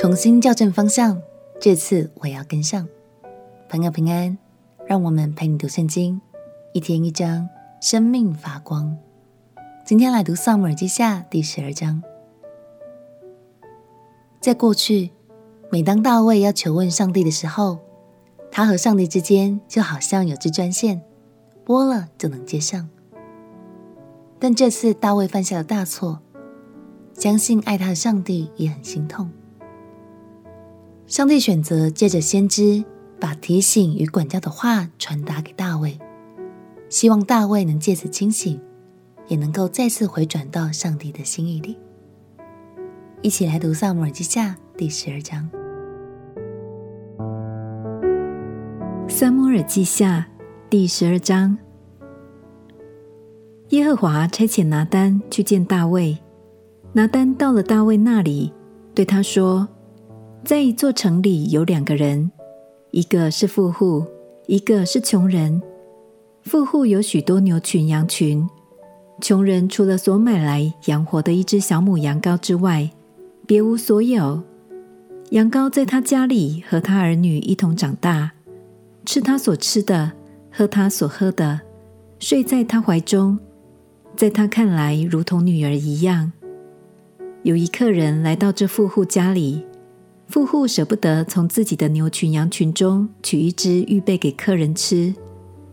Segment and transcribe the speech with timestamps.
[0.00, 1.20] 重新校正方向，
[1.60, 2.88] 这次我要跟上。
[3.68, 4.38] 朋友平安，
[4.86, 6.18] 让我们陪你读圣经，
[6.72, 7.46] 一天一章，
[7.82, 8.96] 生命发光。
[9.84, 12.02] 今天来读撒母耳记下第十二章。
[14.40, 15.10] 在过去，
[15.70, 17.78] 每当大卫要求问上帝的时候，
[18.50, 21.02] 他和上帝之间就好像有支专线，
[21.62, 22.88] 拨了就能接上。
[24.38, 26.20] 但这次大卫犯下了大错，
[27.12, 29.30] 相信爱他的上帝也很心痛。
[31.10, 32.84] 上帝选择借着先知
[33.18, 35.98] 把提醒与管教的话传达给大卫，
[36.88, 38.60] 希望大卫能借此清醒，
[39.26, 41.76] 也能够再次回转到上帝的心意里。
[43.22, 45.50] 一起来读《撒母耳记下》第十二章。
[49.08, 50.28] 《撒母耳记下》
[50.70, 51.58] 第十二章。
[53.70, 56.16] 耶和华差遣拿单去见大卫。
[56.92, 58.52] 拿单到了大卫那里，
[58.94, 59.68] 对他说
[60.42, 62.30] ：“在一座城里有两个人，
[62.90, 64.04] 一个是富户，
[64.46, 65.60] 一个是穷人。
[66.42, 68.48] 富户有许多牛群羊群，
[69.20, 72.90] 穷人除了所买来养活的一只小母羊羔之外，
[73.46, 74.42] 别无所有。
[75.30, 78.32] 羊羔在他家里和他儿女一同长大，
[79.04, 80.12] 吃他所吃的，
[80.50, 81.60] 喝他所喝的，
[82.18, 83.38] 睡在他怀中。”
[84.16, 86.32] 在他看来，如同女儿一样。
[87.42, 89.64] 有一客人来到这富户家里，
[90.30, 95.12] 富户舍不得从自己的牛群羊群中取一只预备给客人吃，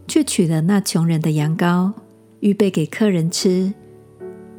[0.07, 1.93] 却取了那穷人的羊羔，
[2.39, 3.71] 预备给客人吃。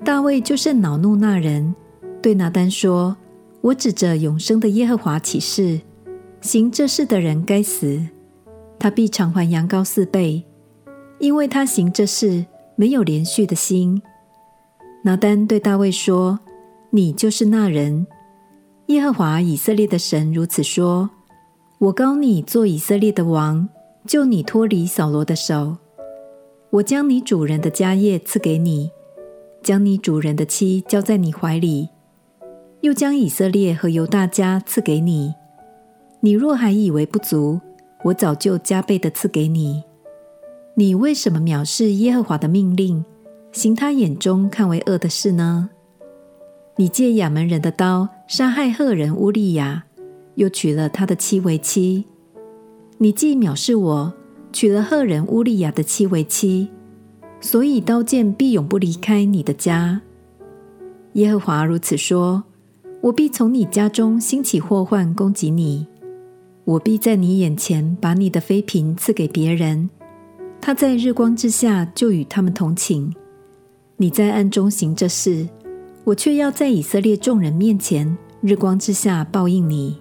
[0.04, 1.74] 大卫就甚恼怒那人，
[2.22, 3.16] 对拿单说
[3.60, 5.80] ：“我指着永生的耶和华起誓，
[6.40, 8.00] 行这事的人该死，
[8.78, 10.44] 他必偿还羊羔四倍，
[11.18, 12.46] 因为他行这事。”
[12.80, 14.00] 没有连续的心。
[15.02, 16.38] 拿单对大卫说
[16.90, 18.06] ：“你就是那人。
[18.88, 21.10] 耶和华以色列的神如此说：
[21.78, 23.68] 我膏你做以色列的王，
[24.06, 25.76] 救你脱离扫罗的手。
[26.70, 28.90] 我将你主人的家业赐给你，
[29.62, 31.90] 将你主人的妻交在你怀里，
[32.80, 35.34] 又将以色列和犹大家赐给你。
[36.20, 37.60] 你若还以为不足，
[38.04, 39.84] 我早就加倍的赐给你。”
[40.76, 43.04] 你为什么藐视耶和华的命令，
[43.52, 45.68] 行他眼中看为恶的事呢？
[46.76, 49.84] 你借亚扪人的刀杀害赫人乌利亚，
[50.34, 52.04] 又娶了他的妻为妻。
[52.98, 54.12] 你既藐视我，
[54.52, 56.68] 娶了赫人乌利亚的妻为妻，
[57.40, 60.02] 所以刀剑必永不离开你的家。
[61.14, 62.44] 耶和华如此说：
[63.00, 65.86] 我必从你家中兴起祸患攻击你，
[66.64, 69.88] 我必在你眼前把你的妃嫔赐给别人。
[70.60, 73.10] 他在日光之下就与他们同寝，
[73.96, 75.48] 你在暗中行这事，
[76.08, 79.98] 我却要在以色列众人面前日光之下报应你。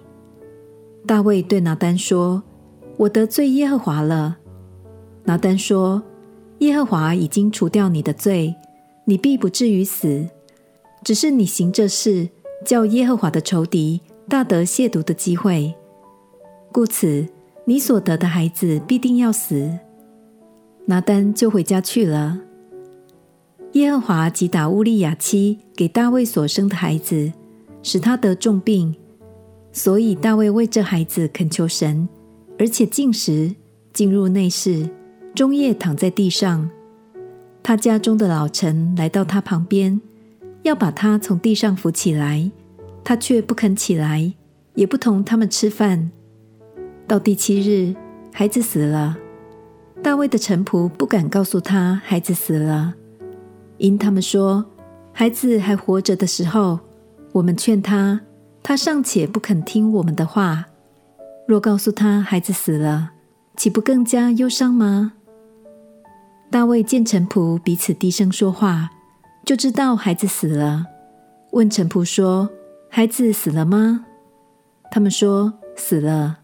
[1.06, 2.42] 大卫对拿单说
[2.96, 4.38] ：“我得罪耶和华了。”
[5.24, 6.02] 拿单说
[6.60, 8.54] ：“耶和华已经除掉你的罪，
[9.04, 10.26] 你必不至于死，
[11.04, 12.30] 只是你行这事，
[12.64, 15.74] 叫耶和华的仇敌大得亵渎的机会，
[16.72, 17.28] 故此
[17.66, 19.78] 你所得的孩子必定要死。”
[20.88, 22.40] 拿单就回家去了。
[23.78, 27.32] 耶和华击打乌利亚妻给大卫所生的孩子，
[27.80, 28.92] 使他得重病，
[29.70, 32.08] 所以大卫为这孩子恳求神，
[32.58, 33.54] 而且进食，
[33.92, 34.90] 进入内室，
[35.32, 36.68] 终夜躺在地上。
[37.62, 40.00] 他家中的老臣来到他旁边，
[40.62, 42.50] 要把他从地上扶起来，
[43.04, 44.32] 他却不肯起来，
[44.74, 46.10] 也不同他们吃饭。
[47.06, 47.94] 到第七日，
[48.32, 49.16] 孩子死了。
[50.02, 52.94] 大卫的臣仆不敢告诉他孩子死了，
[53.78, 54.64] 因他们说
[55.12, 56.78] 孩子还活着的时候，
[57.32, 58.20] 我们劝他，
[58.62, 60.66] 他尚且不肯听我们的话。
[61.46, 63.12] 若告诉他孩子死了，
[63.56, 65.14] 岂不更加忧伤吗？
[66.50, 68.90] 大卫见臣仆彼此低声说话，
[69.44, 70.84] 就知道孩子死了，
[71.52, 72.48] 问臣仆说
[72.90, 74.04] ：“孩子死了吗？”
[74.90, 76.38] 他们说：“死了。”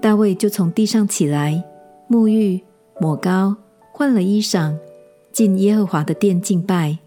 [0.00, 1.64] 大卫就从地上起来。
[2.08, 2.62] 沐浴、
[3.00, 3.56] 抹膏，
[3.90, 4.74] 换了衣裳，
[5.32, 6.98] 进耶和华的殿敬拜，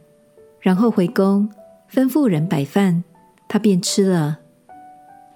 [0.59, 1.49] 然后回宫，
[1.91, 3.03] 吩咐人摆饭，
[3.47, 4.39] 他便吃了。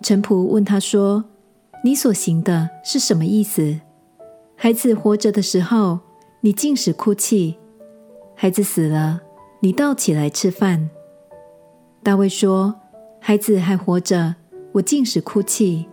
[0.01, 1.25] 臣仆问他说
[1.83, 3.79] ：“你所行的是什么意思？
[4.55, 5.99] 孩子活着的时候，
[6.41, 7.55] 你禁食哭泣；
[8.35, 9.21] 孩子死了，
[9.59, 10.89] 你倒起来吃饭。”
[12.01, 12.75] 大卫说
[13.21, 14.35] ：“孩子还活着，
[14.71, 15.85] 我禁食哭泣，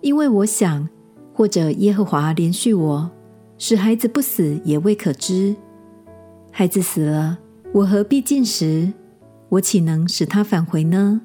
[0.00, 0.88] 因为我想。”
[1.36, 3.10] 或者耶和华怜恤我，
[3.58, 5.56] 使孩子不死也未可知。
[6.56, 7.36] 孩子死了，
[7.72, 8.92] 我何必进食？
[9.48, 11.20] 我岂能使他返回呢？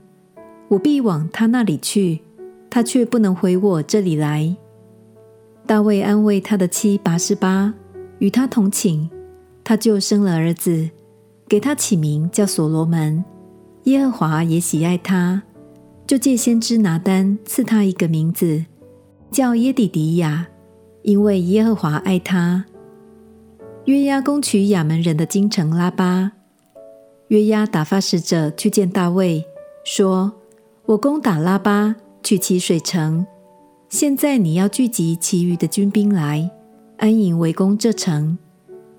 [0.69, 2.21] 我必往他那里去，
[2.67, 4.57] 他却不能回我这里来。”
[5.67, 7.75] 大卫安慰他的妻拔示巴，
[8.17, 9.07] 与他同寝，
[9.63, 10.89] 他就生了儿子，
[11.47, 13.23] 给他起名叫所罗门。
[13.83, 15.43] 耶和华也喜爱他，
[16.07, 18.65] 就借先知拿单赐他一个名字，
[19.29, 20.47] 叫耶底迪亚，
[21.03, 22.65] 因为耶和华爱他。
[23.85, 26.33] 约押攻取亚扪人的京城拉巴，
[27.29, 29.45] 约押打发使者去见大卫，
[29.83, 30.33] 说
[30.85, 33.25] ：“我攻打拉巴，取其水城。”
[33.89, 36.51] 现在你要聚集其余的军兵来，
[36.97, 38.37] 安营围攻这城。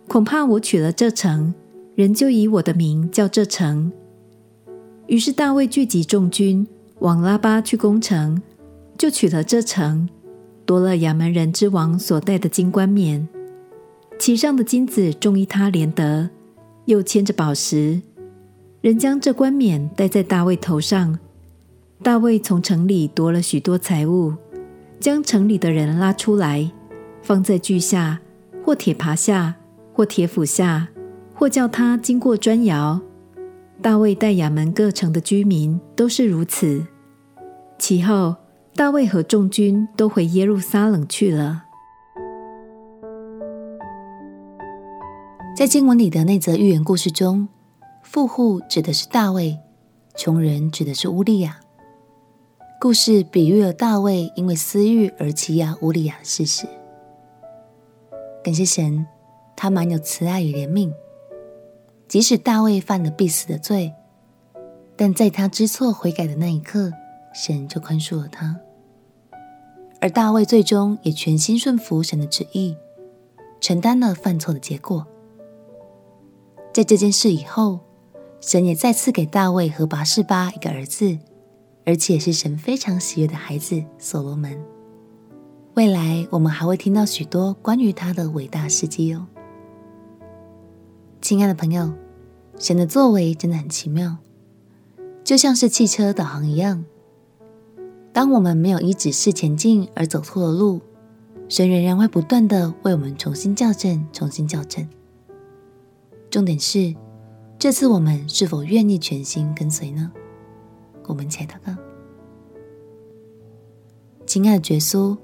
[0.08, 1.54] 恐怕我取了这城，
[1.94, 3.92] 人就以我的名叫这城。
[5.06, 6.66] 于是大卫聚集众军
[6.98, 8.42] 往拉巴去攻城，
[8.98, 10.08] 就取了这城，
[10.66, 13.28] 夺了亚扪人之王所戴的金冠冕，
[14.20, 16.28] 其上的金子重一他连得，
[16.84, 18.02] 又嵌着宝石。
[18.82, 21.18] 人将这冠冕戴在大卫头上。
[22.02, 24.34] 大卫从城里夺了许多财物。
[25.00, 26.70] 将城里的人拉出来，
[27.22, 28.20] 放在锯下，
[28.62, 29.54] 或铁耙下，
[29.94, 30.88] 或铁斧下，
[31.32, 33.00] 或叫他经过砖窑。
[33.80, 36.86] 大卫带亚门各城的居民都是如此。
[37.78, 38.36] 其后，
[38.74, 41.64] 大卫和众军都回耶路撒冷去了。
[45.60, 47.46] 在经文里的那则寓言故事中，
[48.02, 49.58] 富户指的是大卫，
[50.16, 51.60] 穷人指的是乌利亚。
[52.80, 56.66] 故事比喻了大卫因为私欲而欺压乌利亚的事实。
[58.42, 59.06] 感谢神，
[59.54, 60.90] 他满有慈爱与怜悯。
[62.08, 63.92] 即使大卫犯了必死的罪，
[64.96, 66.90] 但在他知错悔改的那一刻，
[67.34, 68.58] 神就宽恕了他。
[70.00, 72.74] 而大卫最终也全心顺服神的旨意，
[73.60, 75.06] 承担了犯错的结果。
[76.72, 77.80] 在这件事以后，
[78.40, 81.18] 神也再次给大卫和拔示巴一个儿子。
[81.86, 84.56] 而且是神非常喜悦的孩子所罗门。
[85.74, 89.26] 未来我们还会听到许多关于他的伟大事迹哦。
[91.20, 91.92] 亲爱的朋友，
[92.58, 94.18] 神的作为真的很奇妙，
[95.24, 96.84] 就像是汽车导航一样。
[98.12, 100.80] 当我们没有依指示前进而走错了路，
[101.48, 104.86] 神仍然会不断的为我们重新校正、重新校正。
[106.30, 106.94] 重点是，
[107.58, 110.12] 这次我们是否愿意全心跟随呢？
[111.06, 111.74] 我们且祷告，
[114.24, 115.18] 亲爱的耶稣，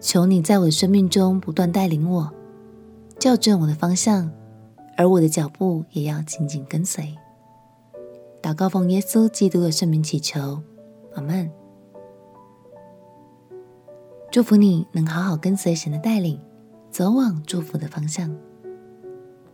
[0.00, 2.32] 求你在我的生命中不断带领我，
[3.20, 4.30] 校正我的方向，
[4.96, 7.14] 而我的脚步也要紧紧跟随。
[8.40, 10.62] 祷告奉耶稣基督的圣名祈求，
[11.14, 11.50] 阿门。
[14.30, 16.40] 祝福你能好好跟随神的带领，
[16.90, 18.34] 走往祝福的方向。